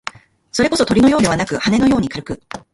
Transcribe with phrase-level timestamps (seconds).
[0.51, 2.41] それこそ、鳥のようではなく、羽毛のように軽く、